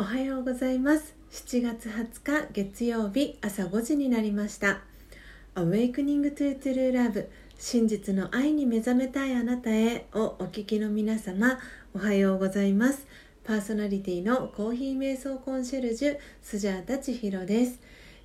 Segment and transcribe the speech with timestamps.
[0.00, 1.16] おはようございます。
[1.32, 4.78] 7月20日月曜日朝5時になりました。
[5.56, 7.26] Awakening to True Love
[7.58, 11.58] 真実の愛に目覚めたいあなたへをお聞きの皆様
[11.94, 13.08] おはようございます。
[13.42, 17.80] パーソナリティのコーヒー瞑想コンシェルジュスジャータ千尋です。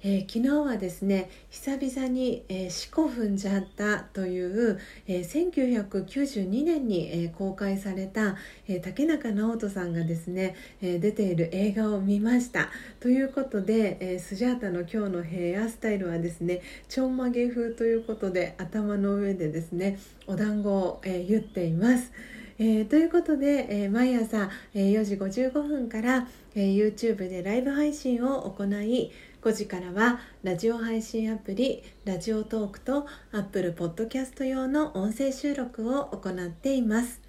[0.05, 8.35] えー、昨日はですね久々に、えー、四股踏んじゃったという、えー、1992年に、え、公開された、
[8.67, 22.11] え竹中直人さんがですね、え出ている映画を見ましたということで、えスジャータの今日のヘアスタイルはですねちょんまげ風ということで頭の上でですねお団子を、え言っています。
[22.59, 29.11] えー、ということで、えー、毎朝、えー、4時55分から、え YouTube でライブ配信を行い
[29.43, 37.19] 5時からはラジオ配信アプリラジオトークと Apple Podcast 用の音声収録を行っています。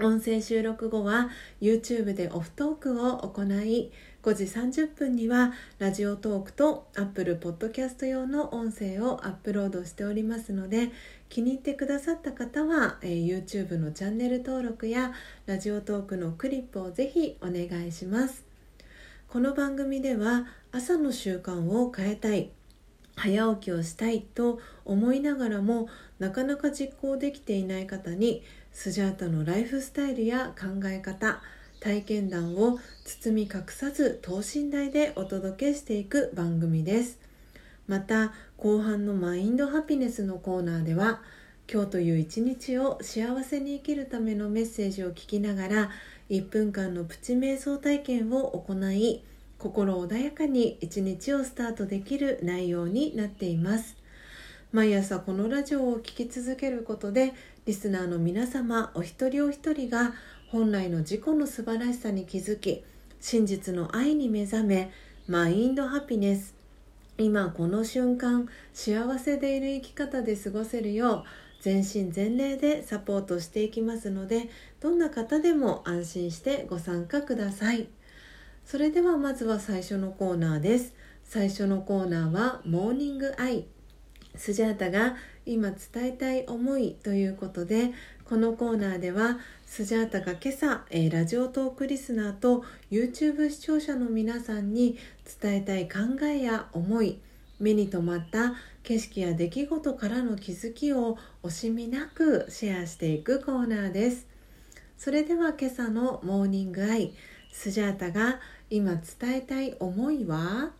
[0.00, 1.30] 音声収録後は
[1.60, 3.92] YouTube でオフトークを行い
[4.24, 10.90] 5時30分にはラジオトークと Apple Podcast 用の音声をアップロードしておりますので
[11.28, 15.12] 気に入ってくださった方は、えー、YouTube のチャンネル登録や
[15.46, 18.45] ラジオトークのクリップをぜひお願いします。
[19.36, 22.52] この番組では朝の習慣を変えたい
[23.16, 28.42] 早起きをしたいと思いながらもなかなか実行できていない方に
[28.72, 31.42] スジャータのライフスタイルや考え方
[31.80, 37.20] 体験談を包み隠さず等身大でお届けしていく番組です。
[37.86, 41.20] また後半のマインドハピネスのコーナーでは
[41.70, 45.90] 今日という一日を幸せに生きるためのメッセージを聞きながら
[46.28, 49.22] 1分間のプチ瞑想体験を行い
[49.58, 53.96] 心穏やかに一日をスタートできる内容になっています。
[54.72, 57.32] 毎朝このラジオを聴き続けることで
[57.64, 60.14] リスナーの皆様お一人お一人が
[60.48, 62.84] 本来の自己の素晴らしさに気づき
[63.20, 64.90] 真実の愛に目覚め
[65.28, 66.54] マインドハピネス。
[67.18, 71.24] 今この瞬間幸せでいる生き方で過ごせるよう
[71.60, 74.48] 全身全霊でサポートしていきますので
[74.80, 77.88] どんな方でも安心してご参加ください。
[78.66, 83.64] それではまずは最初のコーナーです最初のコーナーはモーニングアイ
[84.34, 85.14] スジャータが
[85.46, 87.92] 今伝えたい思いということで
[88.24, 94.98] このコーナーではスジャータが今朝、えー、ラジオトークリスナーと YouTube 視聴者の皆さんに
[95.40, 97.20] 伝えたい考えや思い
[97.60, 98.54] 目に留まった
[98.86, 104.28] 景色や出来事からの気づきを惜しみなくシェアしていくコーナーです。
[104.96, 107.12] それでは今朝のモーニングアイ
[107.52, 108.38] スジャータが
[108.70, 110.70] 今伝えたい思いは？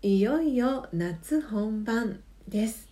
[0.00, 2.88] いよいよ夏本番です。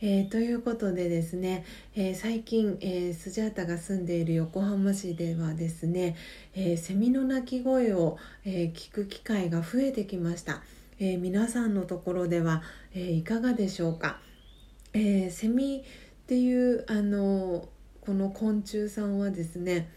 [0.00, 6.16] えー、ということでですね、えー、最近、えー、スジャータが住んでいる横浜市ではですね、
[6.54, 8.16] えセミの鳴き声を、
[8.46, 10.62] え聞く機会が増えてきました、
[11.00, 12.62] え皆さんのところでは、
[12.94, 14.18] えいかがでしょうか、
[14.92, 17.68] えセミっていうあの
[18.00, 19.90] この昆虫さんはですね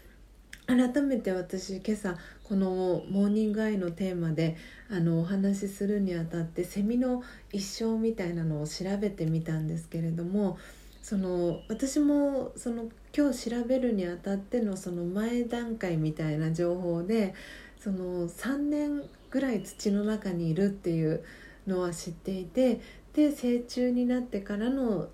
[0.66, 4.56] 改めて私今朝このモーニングアイのテーマで
[4.90, 10.58] あのお話しするにあたってセミの一生みたいなのを調べてみたんですけれども
[11.02, 17.34] その私もその今日調べるにあたってのその前段階みたいな情報で
[17.82, 21.24] その3年ぐらい土の中にいるっていう
[21.66, 22.80] のは知っていて
[23.12, 25.08] で成虫になってからの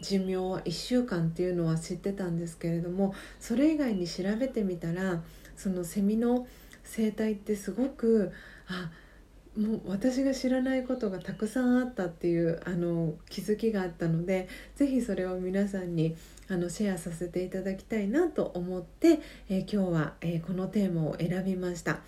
[0.00, 5.22] 寿命は1週間っていうのは知ってたんですけれどもそれ以外に調べてみたら
[5.56, 6.48] そのセミの
[6.82, 8.32] 生態ってすごく
[8.66, 8.90] あ
[9.56, 16.16] もう私が知らないことがたくさんあったっていうあの気づきがあったので是非それを皆さんに
[16.48, 22.00] あのシェアさせていただきたいなと思って、えー、今日は、えー、このテーマを選びました。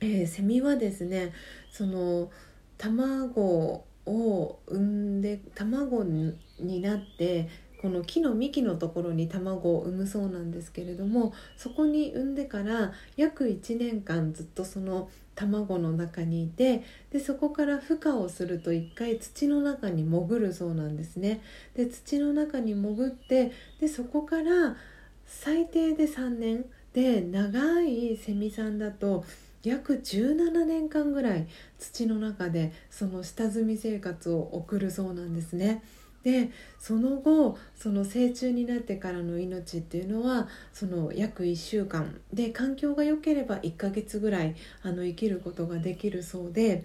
[0.00, 1.32] えー、セミはですね
[1.70, 2.30] その
[2.78, 7.48] 卵を産んで卵になって
[7.80, 21.40] この木の幹のところに卵を産むそうなんですけれどもそこに産んでから約1年間ずっとその卵の中にいてでそこから孵化をすると1回土の中に潜るそうなんですね。
[21.74, 23.50] で土の中に潜って
[23.80, 24.76] でそこから
[25.24, 29.24] 最低で3年で長いセミさんだと
[29.62, 31.46] 約17年間ぐらい
[31.78, 35.82] 土の中でその下積み生活を送るそうなんですね。
[36.22, 42.20] でその後その成虫になってからの命っていうのはその約1週間。
[42.32, 46.84] で環境が良ければ1ヶ月ぐらいあの生きることができるそうで。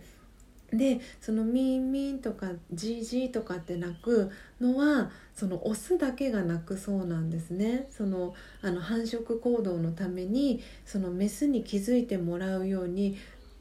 [0.74, 7.88] でそのミンミンとかジージーとかって鳴くのはそのオスだけが鳴くそうなんですね。
[7.92, 13.18] そのあの繁殖行動のためにそのメスに気づいてもらうように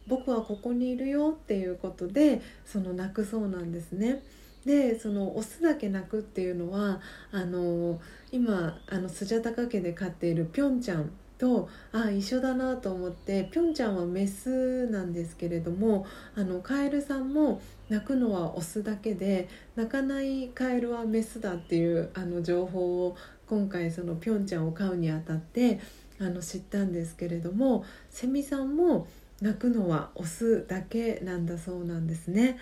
[0.06, 4.22] 僕はここにいるよっていうことでその鳴くそうなんですね。
[4.64, 7.00] でそのオスだけ鳴くっていうのは
[7.32, 8.00] あの
[8.32, 16.06] 今あのスジャタカ家で飼っているピョンちゃんとあ一緒だなと思ってぴょんちゃんはメスなんですけれども
[16.36, 23.16] あのカエルさんも泣くのはオスだけで泣かないカエルはメスだっていうあの情報を
[23.46, 25.80] 今回そのぴょんちゃんを飼うにあたって
[26.20, 29.06] あの知ったんですけれどもセミさんも
[29.42, 32.56] 泣くのはオスだけなんだそうなんですね。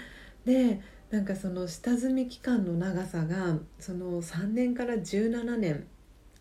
[0.45, 0.81] で
[1.13, 5.87] なんかその下積み期間の長さがその3年から17年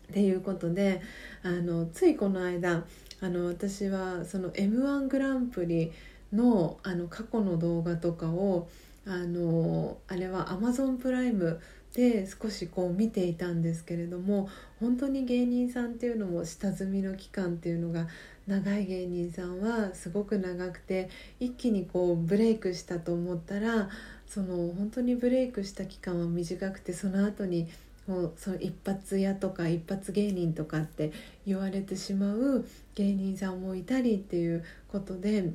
[0.08, 1.02] っていうことで
[1.42, 2.84] あのついこの間
[3.20, 5.92] あの私はその m 1グランプリ
[6.32, 8.70] のあの過去の動画とかを
[9.06, 11.60] あのあれは Amazon プライム
[11.94, 14.48] で少しこう見ていたんですけれども
[14.80, 18.08] 本当に芸人さんっていうのも下積みの期間っていうのが
[18.46, 23.90] 長い芸人さんはすごく長くて一気にこうブレイクしたと思ったら
[24.32, 27.68] その本当にブレイクした期間は短くてその後に
[28.06, 31.12] もうその一発屋とか一発芸人とかって
[31.46, 35.52] 言われてしまう芸人さんもいたりっていうことで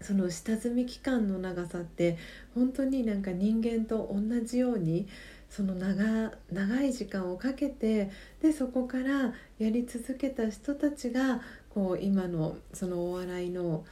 [0.00, 2.16] その下積み期間の長さって
[2.54, 5.08] 本当になんか人間と同じように
[5.50, 13.84] その長長い時間をかけてでそこからやり続けた人たちがこう今のそのお笑いの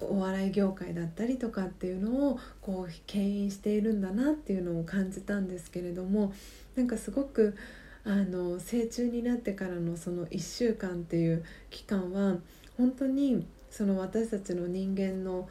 [0.00, 6.32] お笑い業界だったりとかっていうのをこう牽引しているんだなっていうのを感じたんですけれども
[6.74, 7.56] なんかすごく
[8.04, 12.36] あの成虫になってからのその1週間っていう期間は
[12.76, 15.48] 本当にその私たちの人間の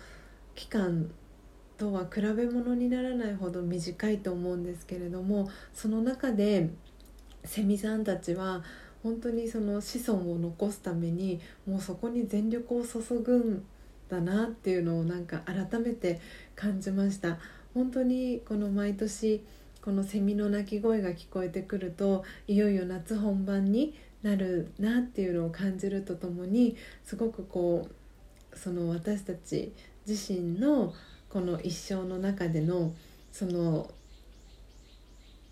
[0.54, 1.10] 期間
[1.78, 6.70] とは比べ物にならないほど短いと思うんですけれどもその中で
[7.44, 8.64] セミさんたちは
[9.04, 13.64] 本当にその子孫を残すためにもうそこに全力を注ぐ
[14.10, 16.20] だなっていうのをなんか改めて
[16.56, 17.38] 感じました。
[17.74, 19.44] 本当にこの毎年
[19.82, 23.94] このセミの鳴き声が聞こえてくるといよいよ夏本番に
[24.24, 29.74] なるなっていうのを感じるとともにすごくこうその私たち
[30.08, 30.94] 自身の
[31.30, 32.94] この一生の中での
[33.32, 33.92] その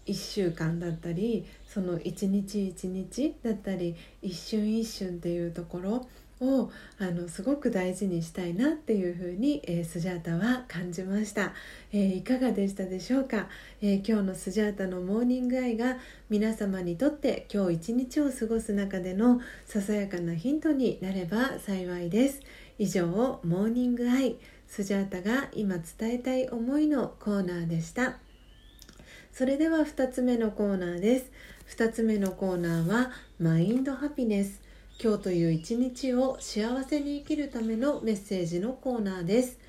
[0.06, 6.08] 1週間だったりその一日一日だったり一瞬一瞬っていうところ
[6.44, 11.54] をあのすごく大事にしたいなっていうふうに、えー、スジャータは感じました、
[11.92, 13.48] えー、いかがでしたでしょうか、
[13.82, 15.98] えー、今日のスジャータのモーニングアイが
[16.30, 22.42] 皆様にとって今日一日を過ごす中でのささやかなヒントになれば幸いです。
[22.80, 24.38] 以上モーニングアイ
[24.68, 28.18] スジャータが今伝えたい思いのコーナーでした。
[29.32, 31.32] それでは2つ目のコーナーです。
[31.78, 34.63] 2つ目のコーナーはマインドハピネス。
[35.04, 39.60] 今日という一日を幸せに生きるためのメッセージのコーナーです。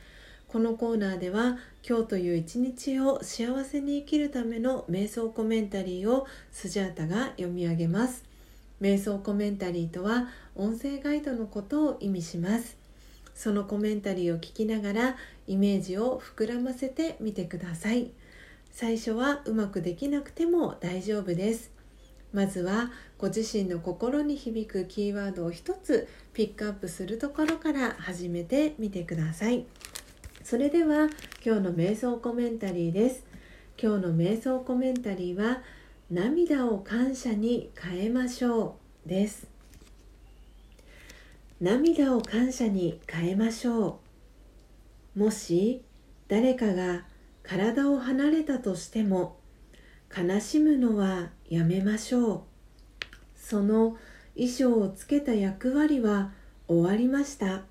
[0.46, 8.22] このコーナーでは今日という一日を幸せに生きるための瞑想コメンタリーをスジャータが読み上げます。
[8.80, 12.76] 瞑想コメンタリーとは音声ガイドのことを意味します。
[13.34, 15.16] そのコメンタリーを聞きながら
[15.48, 18.12] イメージを膨らませてみてください。
[18.70, 21.72] 最初はうまくできなくても大丈夫です。
[22.34, 29.66] まずはご自身の心に響くキーワードを一つピックアップするところから始めてみてください。
[30.42, 31.08] それでは
[31.46, 33.24] 今日の瞑想コメンタリーです。
[33.80, 35.62] 今日の瞑想コメンタリーは
[36.10, 39.46] 涙を感謝に変えましょうです。
[41.60, 44.00] 涙を感謝に変えましょ
[45.14, 45.20] う。
[45.20, 45.82] もし
[46.26, 47.04] 誰かが
[47.44, 49.38] 体を離れたとしても
[50.16, 52.40] 悲しむのはやめましょう。
[53.36, 53.96] その
[54.34, 56.32] 衣装をつけた役割は
[56.66, 57.62] 終わりました。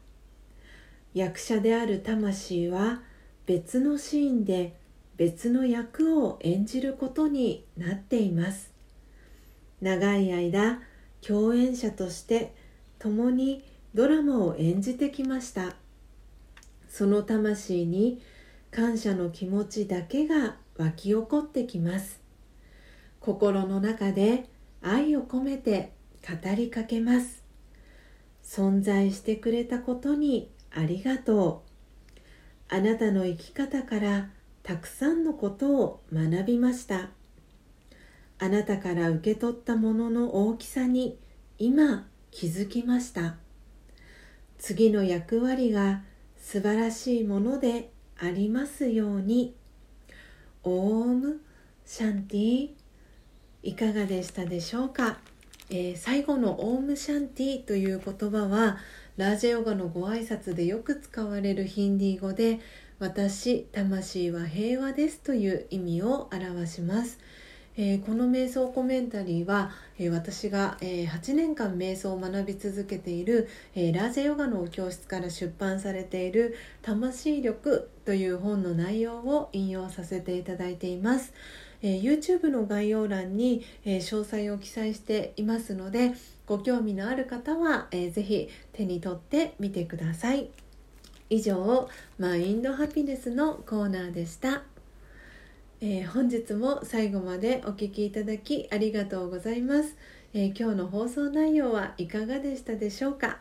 [1.13, 3.01] 役者である魂は
[3.45, 4.79] 別のシーンで
[5.17, 8.71] 別の役を演じることになっています。
[9.81, 10.81] 長い間
[11.21, 12.55] 共演者として
[12.99, 15.75] 共にドラマを演じてきました。
[16.87, 18.21] その魂に
[18.71, 22.22] 感謝の気持ちだけが湧き起こってきます。
[23.23, 24.49] 心の中で
[24.81, 25.93] 愛を込めて
[26.27, 27.41] 語りかけます。
[28.43, 31.63] 存在してくれたことにありがと
[32.69, 32.75] う。
[32.75, 34.29] あなたの生き方から
[34.61, 37.11] たくさんのことを学びました。
[38.39, 41.17] あなたから受け取ったものの大きさに
[41.57, 43.37] 今気づきました。
[44.57, 46.03] 次の役割が
[46.35, 49.55] 素晴らしいものでありますように。
[50.63, 51.41] オーム
[51.85, 52.82] シャンティ
[53.63, 55.17] いかがでしたでしょうか、
[55.70, 58.77] えー、最後のオームシャンティという言葉は
[59.15, 62.60] ラージェヨガのご挨拶でよく使われるヒンディー語で
[63.00, 67.20] 私魂は平和ですという意味を表します、
[67.77, 81.32] えー、この瞑想コメンタリーは、えー、私が、えー、8年間瞑想を学び続けている、えラージェヨガの教室から出版されている「魂力」という本の内容を引用させていただいています。
[81.83, 86.13] え YouTube の概要欄に、え詳細を記載していますので
[86.47, 90.49] ご興味のある方は、えー、ぜひ手に取ってみてください。
[91.29, 94.63] 以上マインドハピネスのコーナーでした、
[95.81, 99.95] えー、本日も最後までお聴きいただきありがとうございます、
[100.33, 103.39] え、今日の放送内容はいかがでしたでしょうか。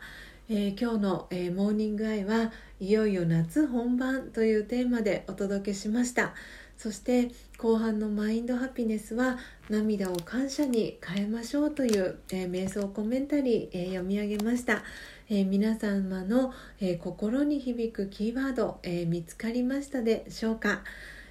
[0.49, 6.33] えー、今日の、えー、モーニングアイはいよいよ夏本番というテーマでお届けしました。
[6.77, 9.37] そして後半のマインドハピネスは
[9.69, 14.83] 涙を感謝に変えましょうという、えー、瞑想コメンタリー、えー、読み上げました、
[15.29, 20.81] えー、皆様の、え心に響くキーワード、え見つかりましたでしょうか、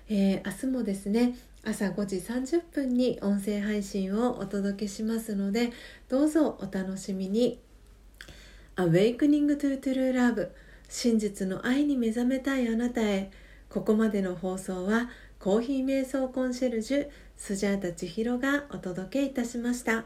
[0.09, 5.71] え明日もですね朝5時30分に音声配信をお届けしますので
[6.09, 7.61] どうぞお楽しみに。
[8.77, 10.49] Awakening to True Love
[10.89, 13.31] 真実の愛に目覚めたいあなたへ。
[13.69, 15.09] ここまでの放送は
[15.43, 20.05] コーヒー瞑想コンシェルジュスジャータ千尋がお届けいたしました。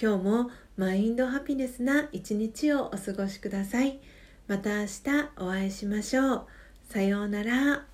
[0.00, 3.98] 今日もマインドハピネスな一日をお過ごしください。
[4.46, 5.00] また明日
[5.38, 6.46] お会いしましょう。
[6.88, 7.89] さようなら。